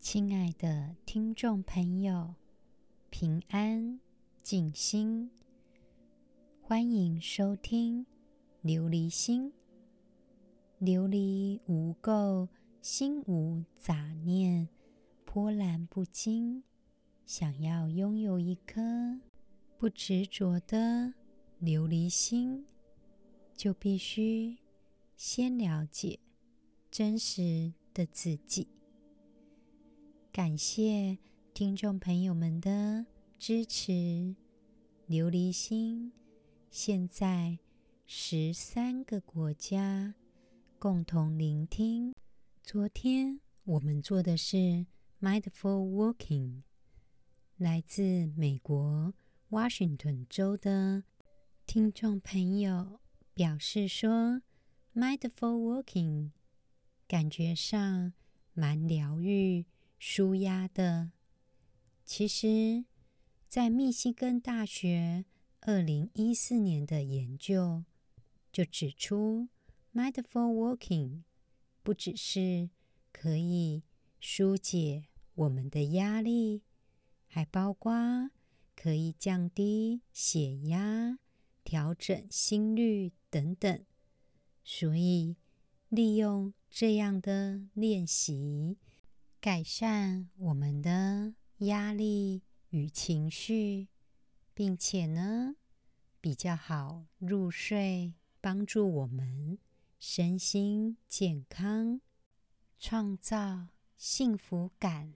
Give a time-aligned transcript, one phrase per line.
[0.00, 2.34] 亲爱的听众朋友，
[3.10, 4.00] 平安
[4.42, 5.30] 静心，
[6.62, 8.06] 欢迎收听
[8.64, 9.52] 《琉璃心》。
[10.84, 12.48] 琉璃无垢，
[12.80, 14.70] 心无杂念，
[15.26, 16.64] 波澜不惊。
[17.26, 19.20] 想要拥有一颗
[19.76, 21.12] 不执着的
[21.60, 22.64] 琉璃心，
[23.54, 24.56] 就必须
[25.14, 26.18] 先了解
[26.90, 28.66] 真实的自己。
[30.32, 31.18] 感谢
[31.52, 33.04] 听众朋友们的
[33.36, 34.36] 支持。
[35.08, 36.12] 琉璃心
[36.70, 37.58] 现在
[38.06, 40.14] 十三个国家
[40.78, 42.14] 共同聆听。
[42.62, 44.86] 昨天我们做的是
[45.20, 46.62] Mindful Walking。
[47.56, 49.12] 来自美国
[49.48, 51.02] 华盛顿州的
[51.66, 53.00] 听众朋友
[53.34, 54.42] 表示说
[54.94, 56.30] ，Mindful Walking
[57.08, 58.12] 感觉上
[58.54, 59.66] 蛮疗愈。
[60.00, 61.12] 舒压的。
[62.06, 62.86] 其实，
[63.46, 65.26] 在密西根大学
[65.60, 67.84] 二零一四年的研究
[68.50, 69.48] 就指出
[69.92, 71.24] ，Mindful Walking
[71.82, 72.70] 不只是
[73.12, 73.82] 可以
[74.22, 76.62] 纾解我们的压力，
[77.26, 78.30] 还包括
[78.74, 81.18] 可以降低血压、
[81.62, 83.84] 调整心率等等。
[84.64, 85.36] 所以，
[85.90, 88.78] 利用这样的练习。
[89.40, 93.88] 改善我们的压力与情绪，
[94.52, 95.56] 并且呢，
[96.20, 99.58] 比较好入睡，帮助我们
[99.98, 102.02] 身心健康，
[102.78, 105.14] 创造幸福感。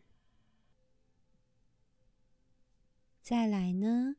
[3.20, 4.16] 再来呢，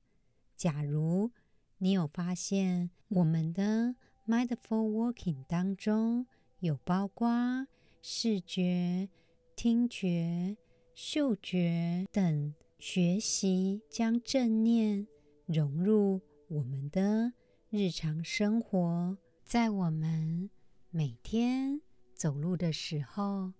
[0.56, 1.32] 假如
[1.80, 3.96] 你有发现我们的
[4.28, 6.28] Mindful Walking 当中
[6.60, 7.66] 有包括
[8.04, 9.10] 视觉。
[9.56, 10.58] 听觉、
[10.94, 15.08] 嗅觉等学习，将正念
[15.46, 17.32] 融入我们的
[17.70, 19.18] 日常生活。
[19.46, 20.50] 在我们
[20.90, 21.80] 每天
[22.14, 23.54] 走路的时候，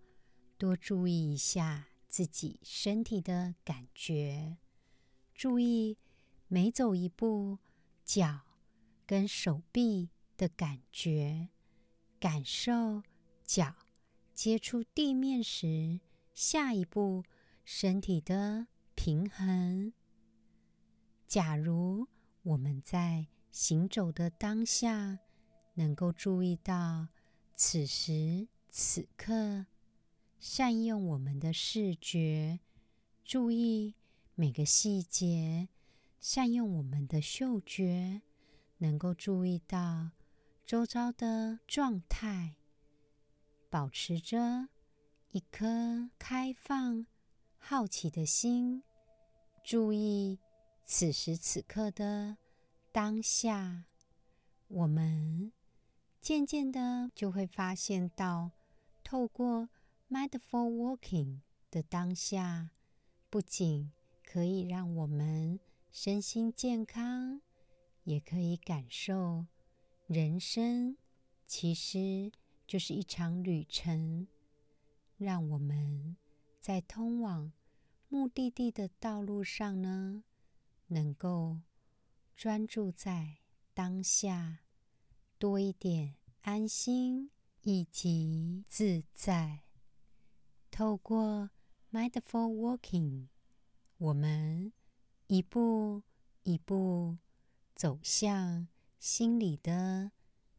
[0.58, 4.58] 多注意一下自己身体的感觉，
[5.34, 5.98] 注意
[6.50, 7.60] 每走一步
[8.04, 8.42] 脚
[9.06, 11.48] 跟手臂的感觉，
[12.20, 13.02] 感受
[13.46, 13.85] 脚。
[14.36, 16.02] 接触地面时，
[16.34, 17.24] 下一步
[17.64, 19.94] 身体的平衡。
[21.26, 22.10] 假如
[22.44, 25.20] 我们在行走的当下，
[25.76, 27.08] 能够注意到
[27.56, 29.68] 此时此刻，
[30.38, 32.60] 善用我们的视觉，
[33.24, 33.96] 注意
[34.36, 35.70] 每个细节，
[36.20, 38.22] 善用我们的嗅觉，
[38.80, 40.12] 能够注意到
[40.66, 42.58] 周遭的状态。
[43.76, 44.70] 保持着
[45.32, 47.06] 一颗开放、
[47.58, 48.82] 好奇的心，
[49.66, 50.40] 注意
[50.86, 52.38] 此时此刻的
[52.94, 53.84] 当下，
[54.70, 55.52] 我们
[56.22, 58.52] 渐渐的就会发现到，
[59.04, 59.68] 透过
[60.10, 62.70] Mindful Walking 的当下，
[63.30, 63.92] 不仅
[64.24, 65.60] 可以让我们
[65.92, 67.42] 身心健康，
[68.06, 69.48] 也可以感受
[70.08, 70.96] 人生
[71.46, 72.32] 其实。
[72.68, 74.28] 就是一场旅程，
[75.18, 76.18] 让我们
[76.60, 77.52] 在通往
[78.10, 80.24] 目的地的道路上呢，
[80.88, 81.62] 能够
[82.36, 83.38] 专注在
[83.74, 84.60] 当下，
[85.38, 87.30] 多一点安心
[87.62, 89.62] 以及自在。
[90.72, 91.52] 透过
[91.92, 93.28] Mindful Walking，
[93.98, 94.74] 我们
[95.28, 96.04] 一步
[96.44, 97.18] 一步
[97.76, 98.68] 走向
[99.00, 100.12] 心里的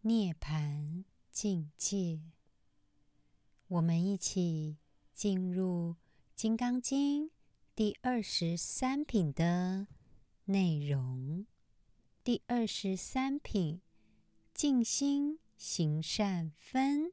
[0.02, 1.04] 涅槃。
[1.36, 2.22] 境界，
[3.68, 4.78] 我们一起
[5.12, 5.90] 进入
[6.34, 7.26] 《金刚经》
[7.74, 9.86] 第二十三品的
[10.46, 11.44] 内容。
[12.24, 13.82] 第二十三品，
[14.54, 17.12] 静心行善分。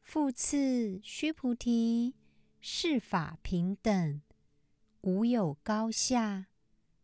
[0.00, 2.14] 复次，须菩提，
[2.58, 4.22] 是法平等，
[5.02, 6.46] 无有高下，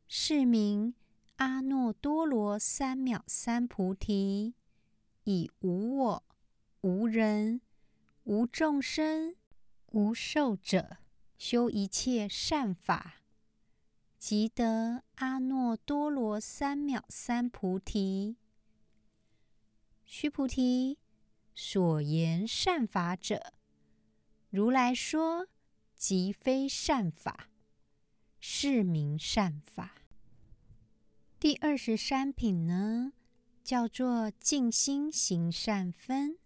[0.08, 0.94] 是名
[1.36, 4.54] 阿耨多罗三藐三菩提。
[5.24, 6.24] 以无我、
[6.80, 7.60] 无人、
[8.24, 9.36] 无众生、
[9.92, 10.98] 无寿者，
[11.38, 13.22] 修一切善法，
[14.18, 18.36] 即得阿耨多罗三藐三菩提。
[20.04, 20.98] 须菩提，
[21.54, 23.52] 所言善法者，
[24.50, 25.46] 如来说，
[25.94, 27.48] 即非善法，
[28.40, 30.02] 是名善法。
[31.38, 33.12] 第二十三品呢？
[33.62, 36.38] 叫做静心行善分。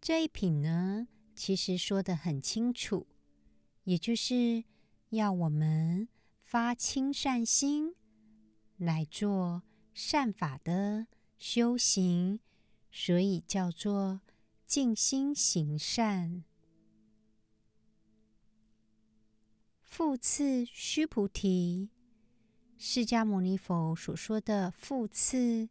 [0.00, 3.06] 这一品呢，其实说得很清楚，
[3.84, 4.64] 也就是
[5.10, 6.08] 要我们
[6.42, 7.94] 发亲善心
[8.76, 12.38] 来做善法的修行，
[12.92, 14.20] 所以叫做
[14.66, 16.44] 尽心行善。
[19.82, 21.88] 复次，须菩提，
[22.78, 25.68] 释迦牟尼佛所说的“复次”，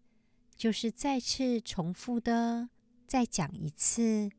[0.57, 2.69] 就是再次重复的，
[3.07, 4.31] 再讲一次。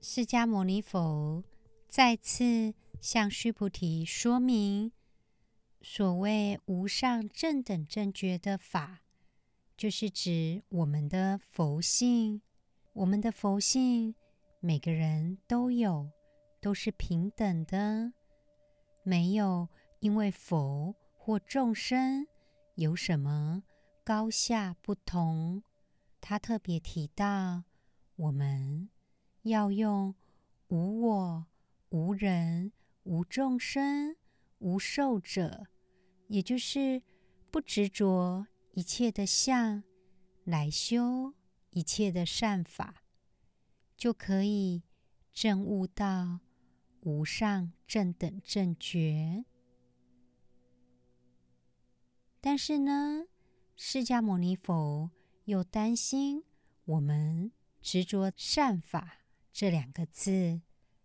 [0.00, 1.44] 释迦牟尼佛
[1.86, 4.90] 再次向须菩提说明，
[5.80, 9.02] 所谓无上正等正觉的法，
[9.76, 12.42] 就是指我们的佛性。
[12.94, 14.16] 我们的佛性，
[14.58, 16.10] 每个人都有，
[16.60, 18.12] 都是平等的，
[19.04, 19.68] 没有
[20.00, 20.96] 因为佛
[21.28, 22.26] 或众生
[22.76, 23.62] 有什么
[24.02, 25.62] 高下不同。
[26.22, 27.64] 他特别提到
[28.16, 28.88] 我们。
[29.42, 30.14] 要用
[30.68, 31.46] 无我、
[31.90, 32.72] 无人、
[33.02, 34.16] 无众生、
[34.60, 35.66] 无寿者，
[36.28, 37.02] 也就是
[37.50, 39.82] 不执着一切的相
[40.44, 41.34] 来修
[41.72, 43.02] 一切的善法，
[43.98, 44.82] 就可以
[45.30, 46.40] 证悟到
[47.02, 49.44] 无上正等正觉。
[52.40, 53.26] 但是呢，
[53.76, 55.10] 释迦牟尼佛
[55.44, 56.44] 又担心
[56.84, 57.52] 我们
[57.82, 59.18] 执着善法。
[59.52, 60.62] 这两个字，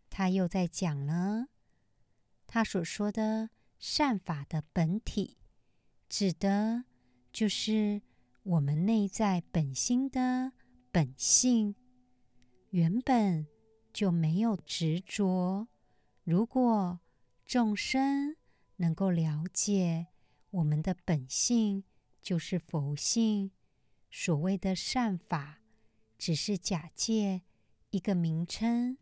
[0.09, 1.47] 他又在讲了。
[2.45, 3.49] 他所说的
[3.79, 5.37] 善法的本体，
[6.07, 6.85] 指的
[7.31, 8.03] 就是
[8.43, 10.51] 我们内在本心的
[10.91, 11.73] 本性，
[12.69, 13.47] 原本
[13.91, 15.67] 就没有执着。
[16.23, 16.99] 如果
[17.43, 18.35] 众生
[18.75, 20.09] 能够了解
[20.53, 21.83] 我们的本性
[22.21, 23.49] 就是佛性，
[24.11, 25.61] 所谓的善法，
[26.17, 27.41] 只是假借。
[27.89, 28.97] 一个名称，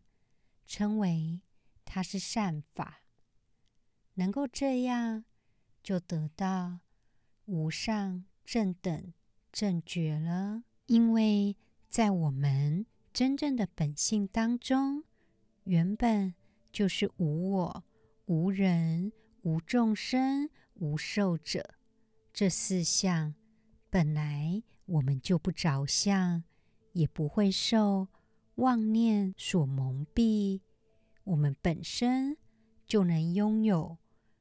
[0.66, 1.40] 称为
[1.84, 3.02] 它是善法，
[4.14, 5.24] 能够这样，
[5.82, 6.80] 就得到
[7.46, 9.12] 无上正等
[9.50, 10.64] 正觉了。
[10.86, 11.56] 因为
[11.88, 15.04] 在我们真正的本性当中，
[15.64, 16.34] 原本
[16.70, 17.84] 就是无我、
[18.26, 19.12] 无人、
[19.42, 21.74] 无众生、无寿者
[22.32, 23.34] 这四项，
[23.90, 26.44] 本来我们就不着相，
[26.92, 28.08] 也不会受。
[28.56, 30.60] 妄念所蒙蔽，
[31.24, 32.36] 我们本身
[32.86, 33.96] 就能拥有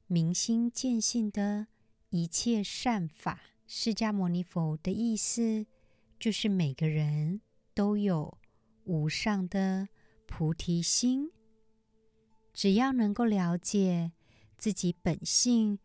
[0.08, 1.68] 明心见性的
[2.10, 3.40] 一切善法。
[3.66, 5.66] 释迦牟尼佛的意思
[6.20, 7.40] 就是每个人
[7.74, 8.38] 都有
[8.84, 9.88] 无上的
[10.26, 11.32] 菩提心，
[12.54, 14.12] 只要能够了解
[14.58, 15.80] 自己本性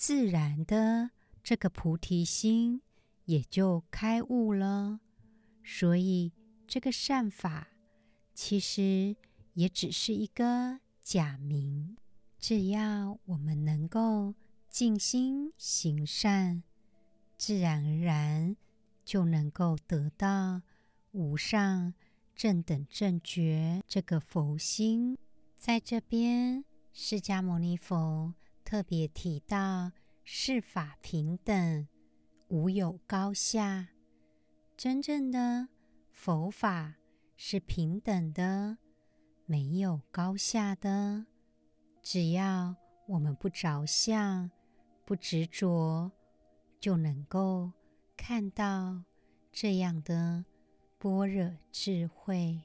[0.00, 1.10] 自然的
[1.42, 2.80] 这个菩提心，
[3.26, 5.00] 也就开悟了。
[5.62, 6.32] 所以
[6.66, 7.68] 这个善法。
[8.32, 9.14] 其实
[9.52, 11.98] 也只是一个假名，
[12.38, 14.34] 只要我们能够
[14.70, 16.62] 静心行善，
[17.36, 18.56] 自然而然
[19.04, 20.62] 就能够得到
[21.10, 21.92] 无上
[22.34, 25.18] 正等正觉这个佛心。
[25.58, 28.32] 在这边，释迦牟尼佛
[28.70, 29.90] 特别提到，
[30.22, 31.88] 是法平等，
[32.46, 33.88] 无有高下，
[34.76, 35.66] 真正的
[36.12, 36.94] 佛法。
[37.36, 38.78] 是平等的，
[39.44, 41.26] 没有高下的。
[42.00, 42.76] 只要
[43.08, 44.48] 我们不着相、
[45.04, 46.12] 不执着，
[46.78, 47.72] 就能够
[48.16, 49.02] 看到
[49.50, 50.44] 这样的
[50.96, 52.62] 般若智慧。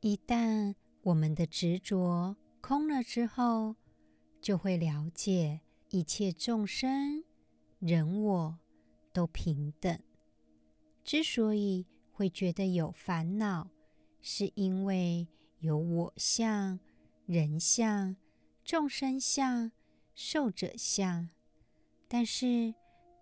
[0.00, 3.76] 一旦我们的执着空了之后，
[4.44, 7.24] 就会了解一切众生、
[7.78, 8.58] 人我
[9.10, 9.98] 都平等。
[11.02, 13.70] 之所以会觉得有烦恼，
[14.20, 15.26] 是因为
[15.60, 16.78] 有我相、
[17.24, 18.16] 人相、
[18.62, 19.72] 众生相、
[20.14, 21.30] 寿者相。
[22.06, 22.74] 但是，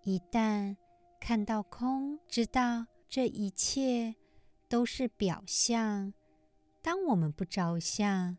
[0.03, 0.75] 一旦
[1.21, 4.15] 看到空，知道这一切
[4.67, 6.13] 都是表象。
[6.81, 8.37] 当我们不着相，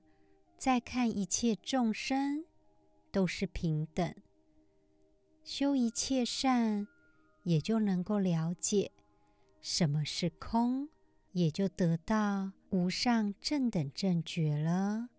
[0.59, 2.45] 再看一切众生，
[3.15, 4.13] 都是平等。
[5.45, 6.89] 修一切善，
[7.45, 8.91] 也就能够了解。
[9.61, 10.89] 什么是空，
[11.31, 15.11] 也就得到无上正等正觉了。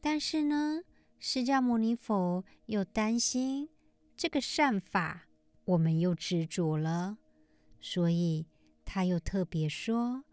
[0.00, 0.80] 但是呢，
[1.20, 3.68] 释迦牟尼佛又担心
[4.16, 5.28] 这个善法，
[5.66, 7.18] 我们又执着了，
[7.80, 8.48] 所以
[8.84, 10.24] 他又特别说：“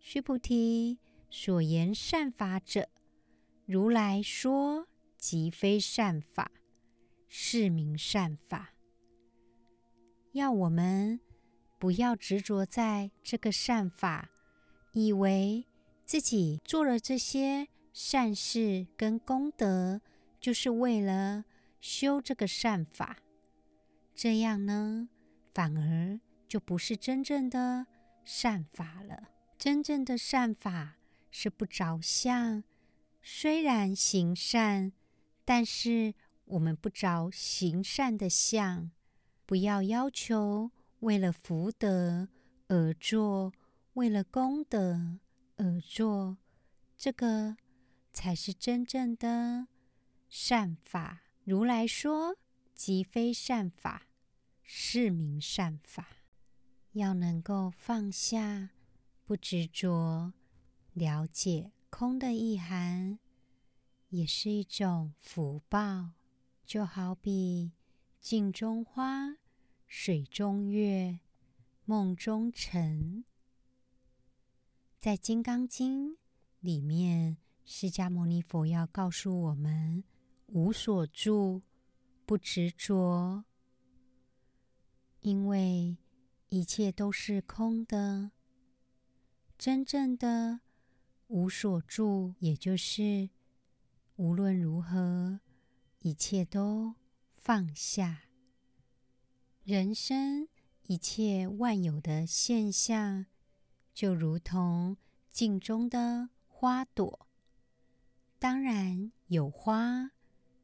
[0.00, 2.88] 须菩提，所言善法者，
[3.66, 4.88] 如来说
[5.26, 6.52] 即非善法，
[7.26, 8.74] 是名善法。”
[10.30, 11.20] 要我们。
[11.78, 14.30] 不要执着在这个善法，
[14.92, 15.66] 以为
[16.06, 20.00] 自己做了这些善事跟功德，
[20.40, 21.44] 就是为了
[21.78, 23.18] 修这个善法。
[24.14, 25.10] 这样呢，
[25.52, 26.18] 反而
[26.48, 27.86] 就不是真正的
[28.24, 29.28] 善法了。
[29.58, 30.96] 真正的善法
[31.30, 32.64] 是不着相，
[33.22, 34.92] 虽然行善，
[35.46, 36.12] 但是
[36.44, 38.90] 我们不着行善的相。
[39.46, 42.28] 不要要求为了福德
[42.68, 43.54] 而做，
[43.94, 45.18] 为了功德
[45.56, 46.36] 而做，
[46.98, 47.56] 这个
[48.12, 49.68] 才是真正的
[50.28, 51.22] 善法。
[51.44, 52.36] 如来说，
[52.74, 54.02] 即非善法。
[54.68, 56.08] 是名善法，
[56.90, 58.70] 要能够放下，
[59.24, 60.32] 不执着，
[60.92, 63.20] 了解空的意涵，
[64.08, 66.10] 也是一种福报。
[66.64, 67.70] 就好比
[68.20, 69.36] 镜中花、
[69.86, 71.20] 水中月、
[71.84, 73.24] 梦中尘。
[74.98, 76.14] 在《金刚经》
[76.58, 80.02] 里面，释迦牟尼佛要告诉我们：
[80.46, 81.62] 无所住，
[82.24, 83.44] 不执着。
[85.20, 85.98] 因为
[86.48, 88.32] 一切都是空的，
[89.56, 90.60] 真正的
[91.28, 93.30] 无所住，也就是
[94.16, 95.40] 无论如何，
[96.00, 96.94] 一切都
[97.36, 98.22] 放下。
[99.62, 100.48] 人生
[100.86, 103.26] 一切万有的现象，
[103.92, 104.96] 就如同
[105.30, 107.28] 镜中的花朵，
[108.38, 110.12] 当然有花，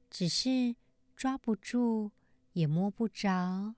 [0.09, 0.77] 只是
[1.15, 2.13] 抓不住，
[2.55, 3.75] 也摸不着。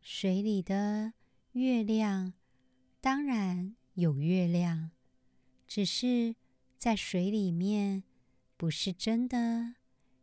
[0.00, 1.12] 水里的
[1.52, 2.32] 月亮，
[3.02, 4.92] 当然有月亮，
[5.66, 6.36] 只是
[6.78, 8.02] 在水里面，
[8.64, 9.74] 不是真的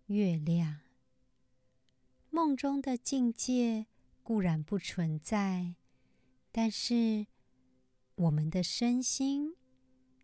[0.07, 0.79] 月亮。
[2.31, 3.85] 梦中的境界
[4.23, 5.75] 固然不存在，
[6.51, 7.27] 但是
[8.15, 9.55] 我们的身心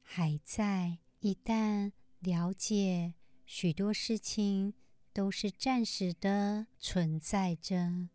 [0.02, 0.98] 还在。
[1.20, 3.14] 一旦了解
[3.46, 4.74] 许多事情
[5.14, 8.10] 都是暂时的存在着。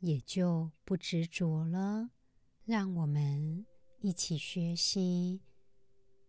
[0.00, 2.10] 也就不执着了。
[2.66, 3.64] 让我们
[4.00, 5.40] 一起学习，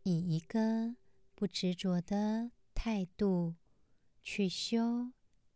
[0.03, 0.95] 以一个
[1.35, 2.51] 不执着的
[2.83, 3.53] 态度
[4.23, 5.11] 去修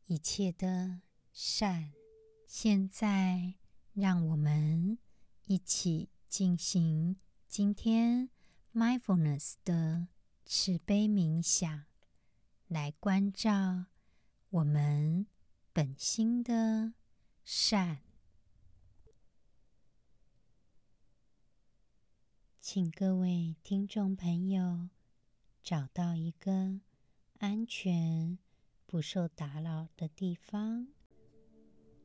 [0.06, 1.02] 一切的
[1.34, 1.92] 善。
[2.46, 3.56] 现在，
[3.94, 5.00] 让我们
[5.46, 7.16] 一起进行
[7.48, 8.30] 今天
[8.76, 10.10] Mindfulness 的
[10.46, 11.86] 慈悲冥想，
[12.68, 13.86] 来关照
[14.52, 15.26] 我们
[15.74, 16.94] 本心的
[17.44, 18.04] 善。
[22.62, 24.90] 请各位听众朋友
[25.64, 26.82] 找到一个
[27.40, 28.38] 安全、
[28.86, 30.88] 不受打扰的地方，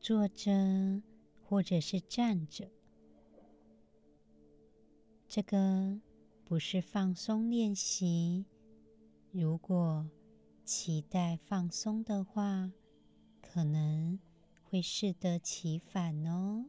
[0.00, 1.02] 坐着
[1.42, 2.70] 或者是站着。
[5.28, 6.00] 这个
[6.44, 8.44] 不是放松练习，
[9.30, 10.08] 如果
[10.64, 12.72] 期待放松的话，
[13.40, 14.18] 可能
[14.64, 16.66] 会适得其反哦。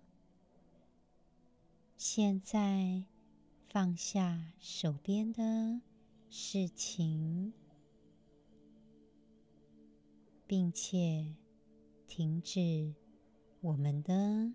[1.98, 3.06] 现在。
[3.74, 5.80] 放下手边的
[6.30, 7.54] 事情，
[10.52, 11.34] 并且
[12.10, 12.94] 停止
[13.62, 14.52] 我们的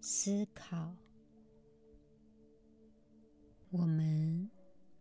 [0.00, 0.94] 思考。
[3.70, 4.48] 我们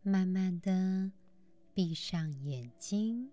[0.01, 1.11] 慢慢的
[1.71, 3.29] 闭上眼睛，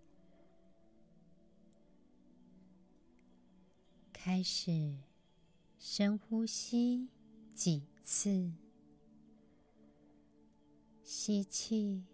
[4.12, 4.98] 开始
[5.78, 7.08] 深呼吸
[7.54, 8.52] 几次。
[11.02, 12.04] 吸气，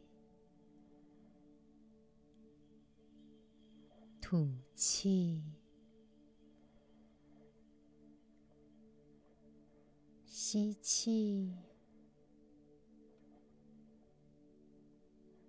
[4.32, 5.44] 吐气，
[10.24, 11.54] 吸气，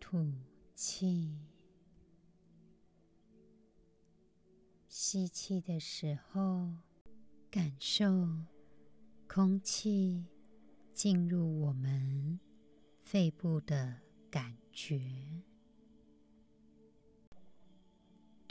[0.02, 0.30] 吐
[0.76, 1.40] 气。
[4.90, 6.70] 吸气的时候，
[7.50, 8.06] 感受
[9.30, 10.26] 空气
[10.94, 12.38] 进入我们。
[13.02, 15.00] 肺部的感觉，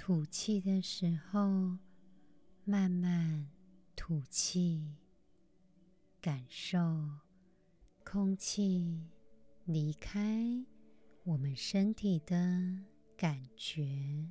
[0.04, 1.78] 吐气的时候，
[2.64, 3.48] 慢慢
[3.94, 4.96] 吐气，
[6.20, 7.08] 感受
[8.02, 9.08] 空气
[9.64, 10.66] 离开
[11.22, 12.36] 我们身体的
[13.16, 14.26] 感觉。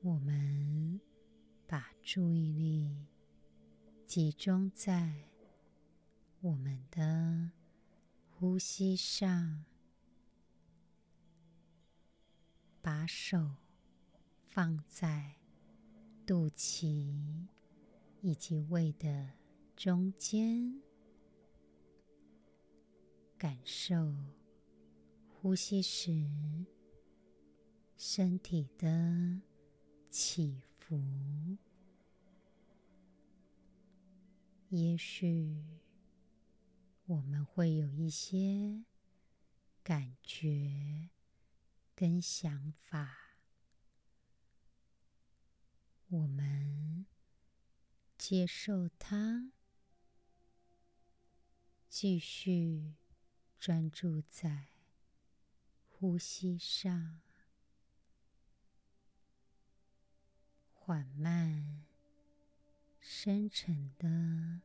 [0.00, 1.00] 我们
[1.66, 3.08] 把注意力
[4.06, 5.24] 集中在。
[6.42, 7.50] 我们的
[8.30, 9.64] 呼吸上，
[12.88, 13.50] 把手
[14.46, 15.34] 放在
[16.24, 17.46] 肚脐
[18.22, 19.32] 以及胃的
[19.76, 20.80] 中间，
[23.36, 24.16] 感受
[25.28, 26.26] 呼吸时
[27.98, 29.42] 身体的
[30.08, 30.98] 起伏。
[34.70, 35.62] 也许
[37.04, 38.82] 我们会有一些
[39.82, 41.10] 感觉
[42.00, 43.34] 跟想法，
[46.06, 47.06] 我们
[48.16, 49.50] 接受它，
[51.88, 52.94] 继续
[53.58, 54.68] 专注在
[55.88, 57.18] 呼吸上，
[60.72, 61.84] 缓慢。
[63.00, 64.60] 深沉的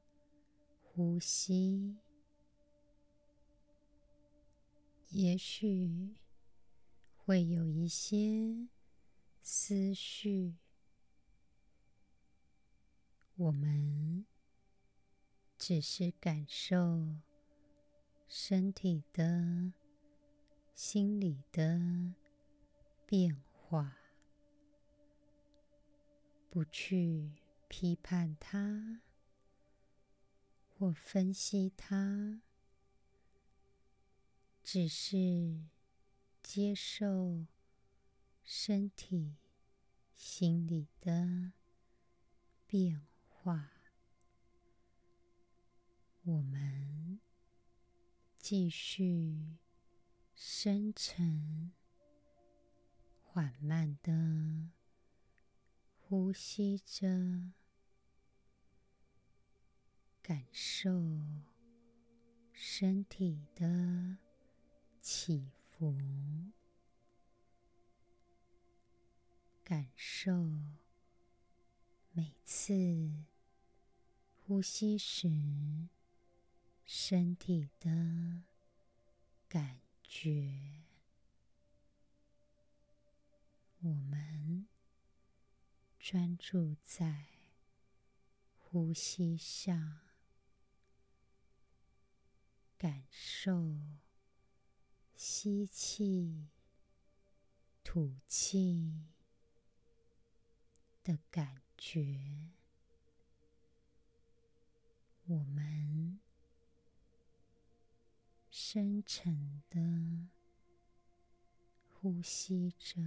[0.84, 1.98] 呼吸，
[5.10, 6.13] 也许
[7.25, 8.68] 会有一些
[9.42, 10.56] 思绪，
[13.36, 14.25] 我们
[15.58, 17.15] 只是感受
[18.27, 19.72] 身体的、
[20.74, 22.13] 心理的
[23.06, 23.98] 变化，
[26.50, 27.32] 不去。
[27.75, 29.01] 批判它，
[30.77, 32.39] 或分析它，
[34.63, 35.63] 只是
[36.44, 37.48] 接受
[38.44, 39.38] 身体、
[40.14, 41.54] 心理的
[42.68, 43.72] 变化。
[46.22, 47.20] 我们
[48.38, 49.58] 继续
[50.36, 51.72] 深沉、
[53.24, 54.70] 缓慢的
[55.98, 57.54] 呼吸着。
[60.24, 60.90] 感受
[62.54, 64.16] 身体的
[65.02, 65.52] 起
[65.92, 66.52] 伏，
[69.66, 70.32] 感受
[72.12, 73.25] 每次
[74.40, 75.28] 呼吸时
[76.86, 78.44] 身体的
[79.50, 80.84] 感觉。
[83.82, 84.67] 我们
[86.00, 87.26] 专注在
[88.58, 90.00] 呼吸上。
[92.78, 93.78] 感受
[95.26, 96.50] 吸气、
[97.82, 99.06] 吐气
[101.02, 102.52] 的感觉。
[105.28, 106.20] 我们
[108.52, 110.28] 深沉的
[111.88, 113.02] 呼吸着。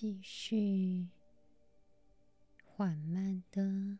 [0.00, 1.08] 继续
[2.64, 3.98] 缓慢的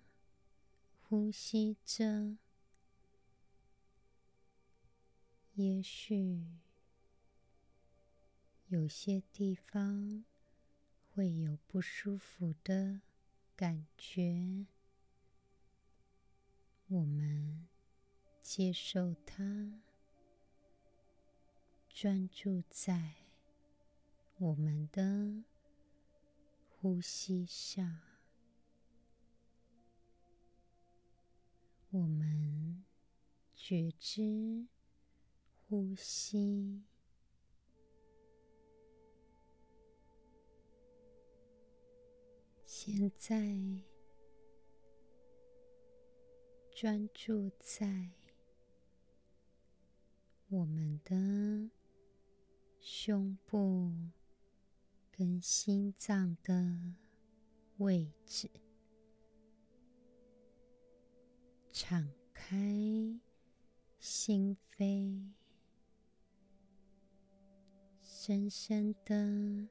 [1.03, 2.37] 呼吸着，
[5.55, 6.47] 也许
[8.69, 10.25] 有些地方
[11.13, 13.01] 会有不舒服的
[13.57, 14.67] 感觉，
[16.87, 17.67] 我们
[18.41, 19.83] 接受它，
[21.89, 23.15] 专注在
[24.37, 25.43] 我们的。
[26.89, 28.01] 呼吸上，
[31.91, 32.83] 我们
[33.55, 34.67] 觉知
[35.69, 36.83] 呼吸。
[42.65, 43.37] 现在
[46.75, 48.13] 专注在
[50.49, 51.71] 我们的
[52.81, 54.18] 胸部。
[55.19, 56.95] 跟心脏的
[57.79, 58.49] 位置，
[61.73, 62.57] 敞开
[63.99, 65.33] 心扉，
[68.01, 69.67] 深深的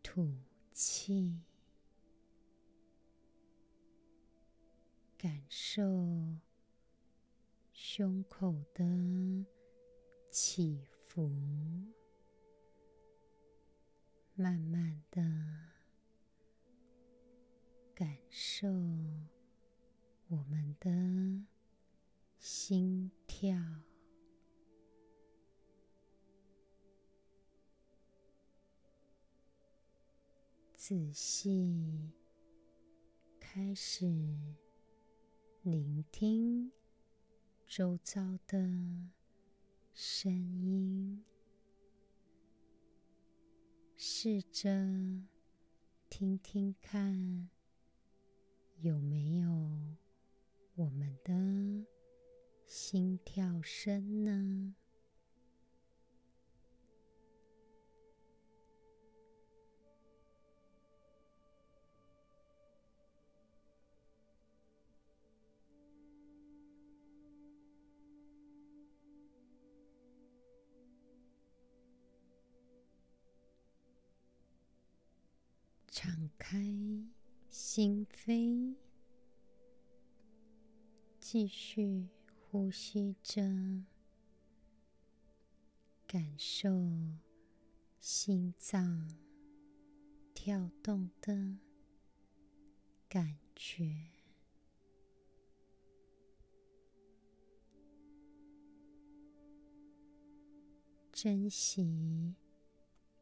[0.00, 0.32] 吐
[0.72, 1.40] 气，
[5.16, 5.82] 感受
[7.72, 8.84] 胸口的
[10.30, 11.26] 起伏伏。
[11.28, 11.28] 伏，
[14.36, 15.20] 慢慢的
[17.92, 18.68] 感受
[20.28, 21.44] 我们的
[22.38, 23.56] 心跳，
[30.76, 32.12] 仔细
[33.40, 34.06] 开始
[35.62, 36.70] 聆听
[37.66, 38.56] 周遭的
[40.00, 41.24] 声音，
[43.96, 44.70] 试着
[46.08, 47.48] 听听看，
[48.76, 49.48] 有没有
[50.76, 51.84] 我们的
[52.64, 54.76] 心跳声呢？
[76.00, 76.56] 敞开
[77.50, 78.76] 心扉，
[81.18, 82.06] 继续
[82.40, 83.42] 呼吸着，
[86.06, 86.70] 感受
[87.98, 89.08] 心脏
[90.32, 91.58] 跳动的
[93.08, 93.92] 感觉，
[101.10, 102.36] 珍惜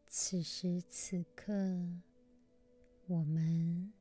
[0.06, 1.54] 此时此刻。
[3.08, 3.92] 我们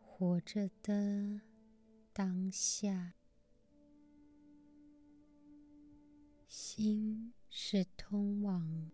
[0.00, 1.40] 活着的
[2.12, 3.14] 当下，
[6.46, 8.92] 心是通往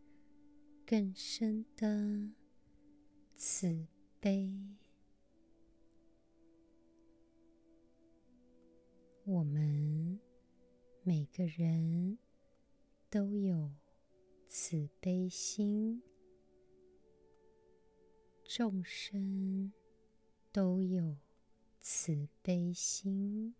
[0.86, 2.30] 更深的
[3.36, 3.86] 慈
[4.18, 4.50] 悲。
[9.24, 10.18] 我们
[11.02, 12.16] 每个人
[13.10, 13.70] 都有
[14.48, 16.02] 慈悲心。
[18.48, 19.74] 众生
[20.50, 21.18] 都有
[21.82, 23.54] 慈悲心，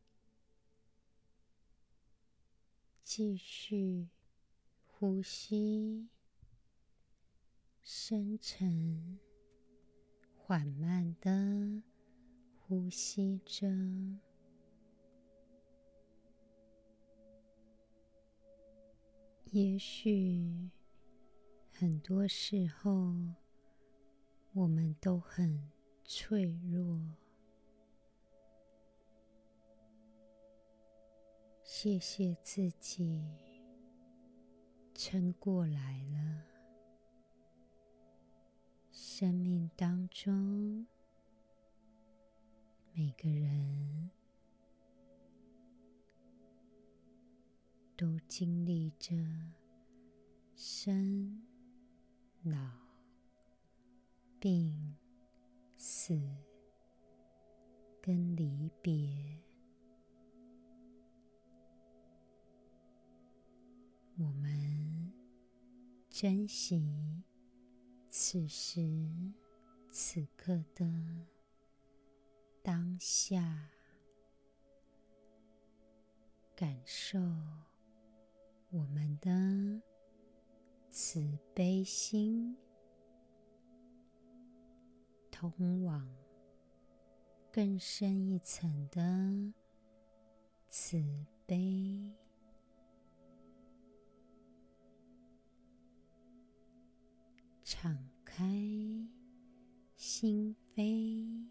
[3.05, 4.09] 继续
[4.87, 6.09] 呼吸，
[7.83, 9.18] 深沉、
[10.38, 11.83] 缓慢的
[12.57, 13.68] 呼吸着。
[19.51, 20.70] 也许
[21.70, 23.12] 很多时候。
[24.59, 25.71] 我们都很
[26.05, 27.01] 脆弱，
[31.62, 33.25] 谢谢自己
[34.92, 36.42] 撑过来了。
[38.90, 40.85] 生命当中，
[42.92, 44.11] 每个人
[47.97, 49.14] 都经历着
[50.57, 51.47] 生
[52.42, 52.88] 老。
[54.40, 54.96] 病、
[55.77, 56.16] 死
[58.01, 59.37] 跟离别，
[64.16, 65.12] 我们
[66.09, 67.22] 珍惜
[68.09, 68.81] 此时
[69.90, 70.87] 此刻的
[72.62, 73.70] 当下，
[76.55, 77.18] 感受
[78.70, 79.83] 我们的
[80.90, 82.57] 慈悲心。
[85.40, 86.05] 通往
[87.53, 89.55] 更深一层的
[90.68, 91.01] 慈
[91.46, 92.12] 悲，
[97.62, 98.42] 敞开
[99.94, 101.46] 心扉，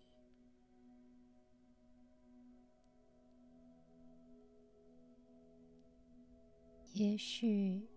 [6.91, 7.87] 也许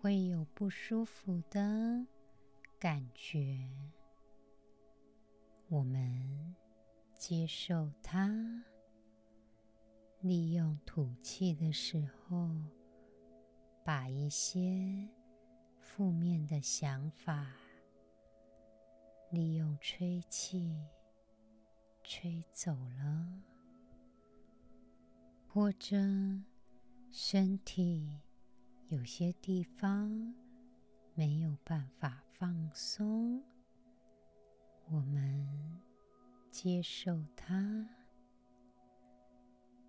[0.00, 2.04] 会有不舒服的
[2.80, 3.70] 感觉。
[5.68, 6.54] 我们
[7.18, 8.64] 接受它，
[10.20, 12.48] 利用吐气的时候，
[13.84, 15.08] 把一些
[15.80, 17.50] 负面的想法，
[19.30, 20.86] 利用吹气
[22.04, 23.42] 吹走了，
[25.48, 25.96] 或者
[27.10, 28.20] 身体
[28.86, 30.32] 有些地方
[31.14, 33.15] 没有办法放松。
[36.66, 37.88] 接受它，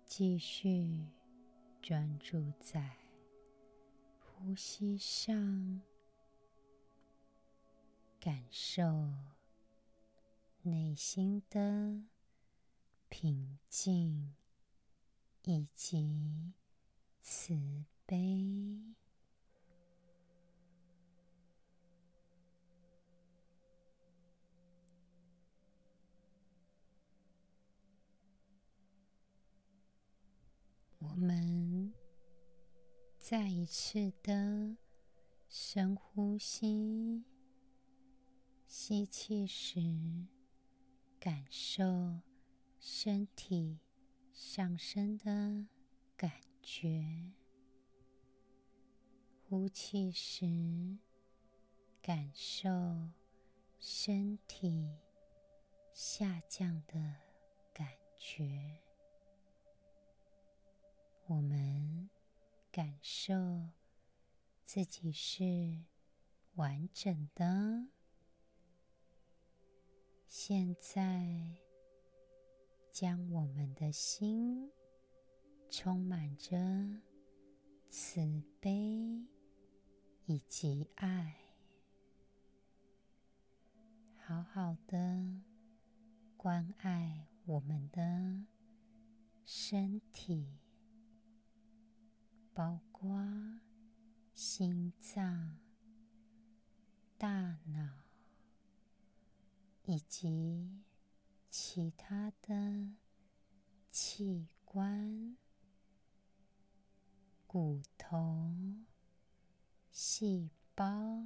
[0.06, 0.88] 继续
[1.82, 2.96] 专注在
[4.20, 5.82] 呼吸上，
[8.20, 9.12] 感受
[10.62, 12.00] 内心的
[13.08, 14.32] 平静
[15.42, 16.52] 以及
[17.20, 17.58] 慈
[18.06, 18.94] 悲。
[31.10, 31.92] 我们
[33.18, 34.76] 再一次的
[35.48, 37.24] 深呼吸，
[38.66, 39.80] 吸气时
[41.18, 42.20] 感受
[42.78, 43.78] 身体
[44.32, 45.66] 上升的
[46.16, 46.30] 感
[46.62, 47.32] 觉；
[49.48, 50.98] 呼气时，
[52.02, 52.68] 感受
[53.78, 54.96] 身体
[55.92, 57.16] 下降的
[57.72, 58.77] 感觉。
[61.30, 62.08] 我们
[62.72, 63.34] 感受
[64.64, 65.84] 自己是
[66.54, 67.88] 完整的。
[70.26, 71.58] 现在，
[72.90, 74.70] 将我们的心
[75.68, 76.56] 充满着
[77.90, 79.26] 慈悲
[80.24, 81.36] 以及爱，
[84.16, 85.42] 好好的
[86.38, 88.46] 关爱我们的
[89.44, 90.58] 身体，
[92.58, 93.24] 包括
[94.34, 95.56] 心脏、
[97.16, 97.30] 大
[97.66, 98.02] 脑。
[99.84, 100.82] 以及
[101.48, 102.96] 其他的
[103.92, 105.36] 器官、
[107.46, 108.52] 骨头、
[109.92, 111.24] 细胞、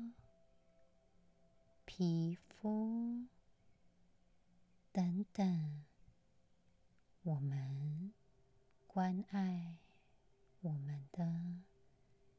[1.87, 3.25] 皮肤
[4.93, 5.83] 等等，
[7.23, 8.13] 我们
[8.87, 9.79] 关爱
[10.63, 11.61] 我们的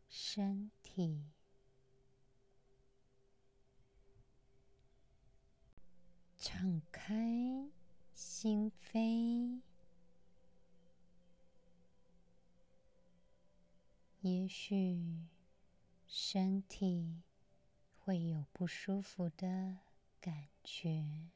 [0.10, 1.26] 身体。
[6.38, 7.70] 敞开
[8.14, 9.62] 心扉，
[14.20, 15.28] 也许
[16.08, 17.22] 身体
[17.98, 19.80] 会有不舒服的
[20.20, 21.30] 感觉，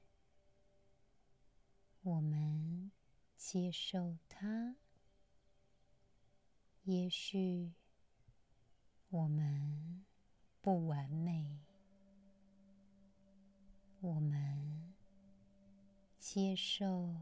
[2.01, 2.91] 我们
[3.37, 4.75] 接受它。
[6.87, 7.73] 也许
[9.09, 10.05] 我们
[10.61, 11.59] 不完美，
[13.99, 14.95] 我们。
[16.17, 17.15] 接受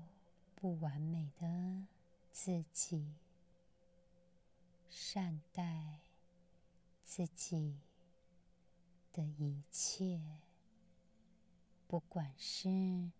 [0.56, 1.86] 不完美的
[2.32, 3.14] 自己，
[4.90, 6.00] 善待
[7.04, 7.80] 自己
[9.14, 10.20] 的一切，
[11.88, 13.12] 不管是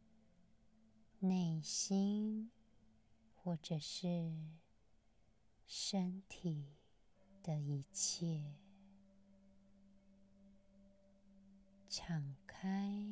[1.20, 2.50] 内心
[3.36, 4.34] 或者是
[5.68, 6.76] 身体
[7.44, 8.56] 的一切，
[11.88, 13.06] 敞开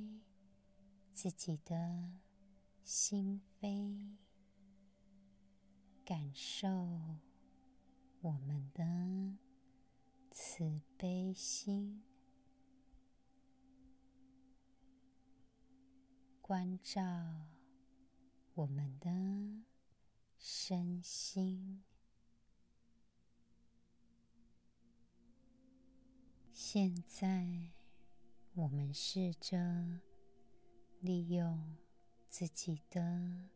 [1.13, 2.19] 自己的。
[2.85, 4.17] 心扉，
[6.03, 6.67] 感受
[8.19, 9.37] 我们的
[10.31, 12.03] 慈悲心，
[16.41, 17.01] 关照
[18.53, 19.09] 我们的
[20.37, 21.85] 身心。
[26.73, 27.69] 现在，
[28.55, 29.99] 我们试着
[31.01, 31.77] 利用。
[32.27, 33.47] 自己的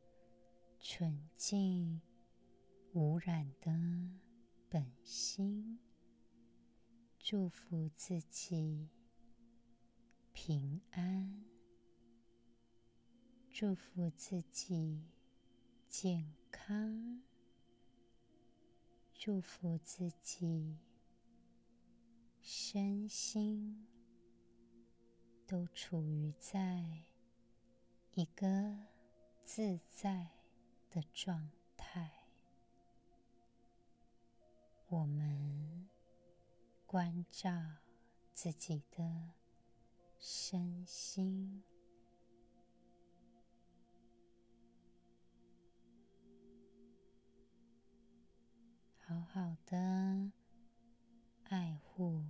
[0.80, 1.99] 纯净、
[2.93, 3.71] 无染的
[4.69, 5.80] 本心，
[7.17, 8.88] 祝福自己
[10.32, 11.43] 平安，
[13.49, 15.08] 祝福自己
[15.88, 17.23] 健康，
[19.15, 20.77] 祝福自己
[22.49, 23.86] 身心
[25.45, 27.03] 都处于在。
[28.13, 28.75] 一个
[29.43, 30.31] 自在
[30.89, 32.10] 的状态，
[34.88, 35.88] 我们
[36.86, 37.51] 关照
[38.33, 39.33] 自己的
[40.17, 41.62] 身心，
[48.97, 50.31] 好好的
[51.43, 52.23] 爱护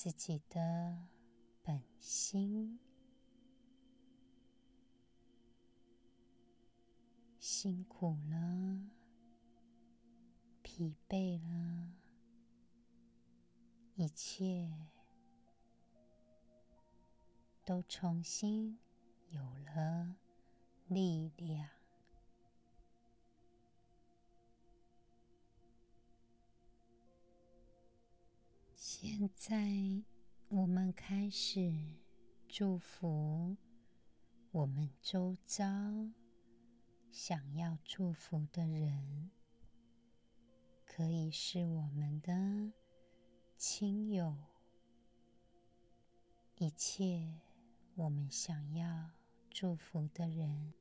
[0.00, 1.08] 自己的
[1.60, 2.78] 本心。
[7.40, 8.80] 辛苦了，
[10.62, 11.96] 疲惫了，
[13.96, 14.72] 一切
[17.64, 18.78] 都重新
[19.30, 19.42] 有
[19.74, 20.14] 了
[20.86, 21.77] 力量。
[28.90, 30.02] 现在，
[30.48, 31.70] 我们开始
[32.48, 33.54] 祝福
[34.50, 35.66] 我们周遭。
[37.10, 39.30] 想要祝福的人，
[40.86, 42.72] 可以是我们的
[43.58, 44.34] 亲友，
[46.56, 47.38] 一切
[47.94, 49.10] 我们想要
[49.50, 50.72] 祝福的人，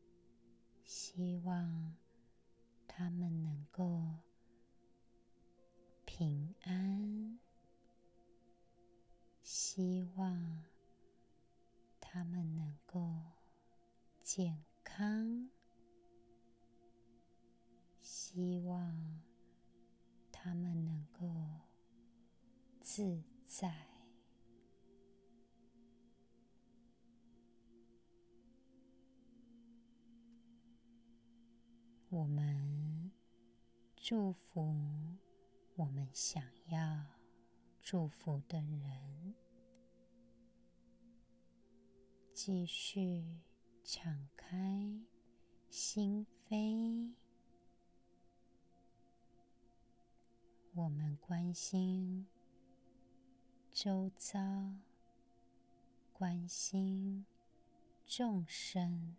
[0.86, 1.94] 希望
[2.88, 4.02] 他们能够
[6.06, 7.38] 平安，
[9.50, 10.66] 希望
[12.02, 13.22] 他们能够
[14.22, 15.50] 健康。
[18.02, 19.22] 希望
[20.34, 21.34] 他们能够
[22.82, 23.88] 自在。
[32.10, 33.14] 我们
[33.96, 35.16] 祝福
[35.78, 37.17] 我们想要
[37.90, 39.34] 祝福的人，
[42.34, 43.24] 继续
[43.82, 44.92] 敞开
[45.70, 47.14] 心扉。
[50.74, 52.28] 我们关心
[53.72, 54.38] 周遭，
[56.12, 57.26] 关心
[58.06, 59.16] 众生。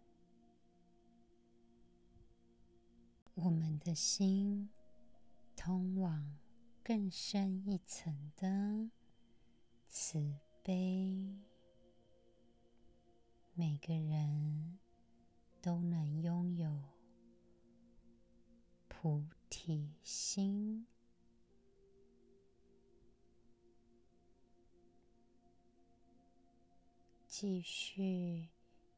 [3.34, 4.68] 我们的心
[5.56, 6.36] 通往
[6.88, 8.88] 更深一层的
[9.90, 11.36] 慈悲，
[13.52, 14.78] 每个人
[15.60, 16.82] 都能拥有
[18.88, 20.86] 菩提心，
[27.26, 28.48] 继续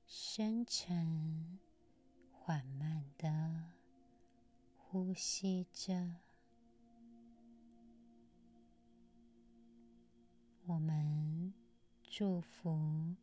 [0.07, 1.59] 深沉
[2.31, 3.73] 缓慢的。
[4.77, 6.21] 呼吸着，
[10.71, 11.53] 我们
[12.05, 13.17] 祝福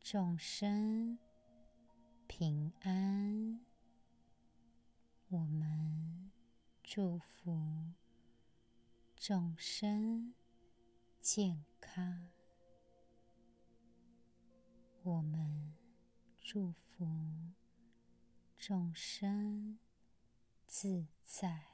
[0.00, 1.18] 众生
[2.26, 3.60] 平安，
[5.28, 6.30] 我们
[6.82, 7.92] 祝福
[9.14, 10.32] 众生
[11.20, 12.30] 健康，
[15.02, 15.74] 我们
[16.40, 17.52] 祝福
[18.56, 19.78] 众生。
[20.66, 21.66] 自在，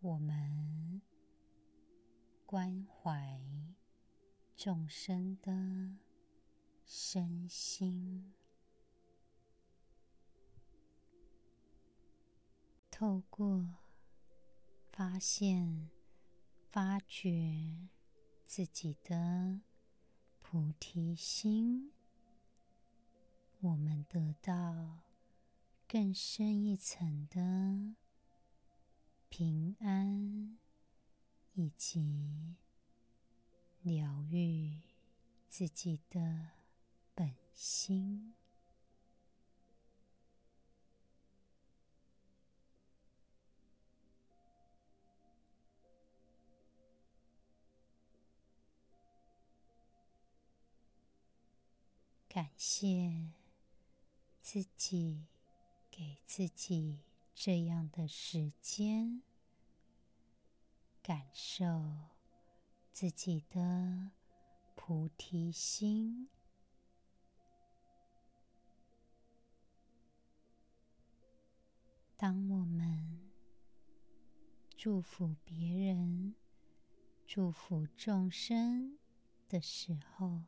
[0.00, 0.79] 我们
[2.50, 3.40] 关怀
[4.56, 5.52] 众生的
[6.84, 8.34] 身心，
[12.90, 13.76] 透过
[14.90, 15.90] 发现、
[16.72, 17.88] 发掘
[18.44, 19.60] 自己的
[20.42, 21.92] 菩提心，
[23.60, 24.98] 我们得到。
[25.86, 27.94] 更深一层的
[29.28, 30.58] 平安，
[31.54, 32.56] 以及
[33.82, 34.80] 疗愈
[35.48, 36.48] 自己的
[37.14, 38.34] 本心，
[52.28, 53.32] 感谢
[54.40, 55.26] 自己。
[55.92, 57.00] 给自己
[57.34, 59.20] 这样的时间，
[61.02, 61.64] 感受
[62.92, 64.10] 自己的
[64.74, 66.28] 菩提心。
[72.16, 73.30] 当我们
[74.76, 76.34] 祝福别人、
[77.26, 78.98] 祝福众生
[79.48, 80.42] 的时候，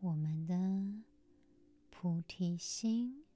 [0.00, 0.56] 我们的
[1.90, 3.26] 菩提心。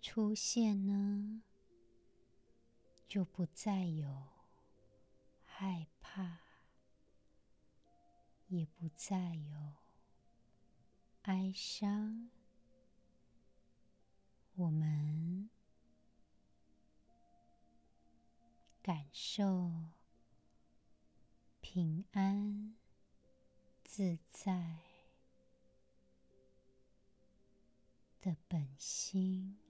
[0.00, 1.40] 出现了，
[3.14, 4.24] 就不再有
[5.44, 6.40] 害怕，
[8.48, 9.74] 也不再有
[11.22, 12.28] 哀伤。
[14.56, 15.48] 我们
[18.82, 19.70] 感受
[21.60, 22.74] 平安
[23.84, 24.80] 自在
[28.20, 29.63] 的本心。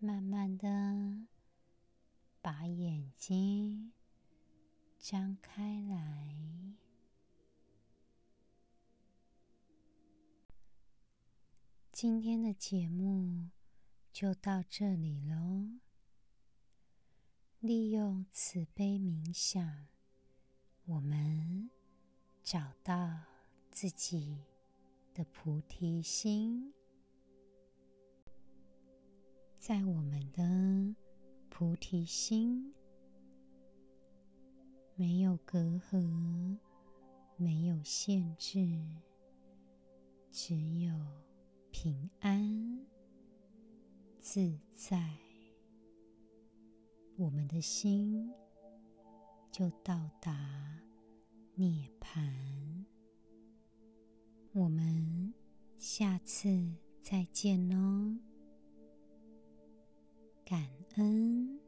[0.00, 1.26] 慢慢的
[2.40, 3.92] 把眼睛
[4.96, 6.36] 张开来。
[11.90, 13.48] 今天的节目
[14.12, 15.68] 就到这里喽。
[17.58, 19.88] 利用慈悲冥想，
[20.84, 21.68] 我们
[22.44, 23.24] 找到
[23.72, 24.44] 自己
[25.12, 26.72] 的菩提心。
[29.68, 30.94] 在我们的
[31.50, 32.72] 菩提心，
[34.94, 36.56] 没有隔阂，
[37.36, 38.80] 没有限制，
[40.30, 40.94] 只有
[41.70, 42.80] 平安
[44.18, 45.18] 自在。
[47.18, 48.32] 我们的心
[49.52, 50.80] 就到达
[51.56, 52.86] 涅槃。
[54.52, 55.34] 我们
[55.76, 56.48] 下次
[57.02, 58.27] 再见喽。
[60.48, 61.67] 感恩。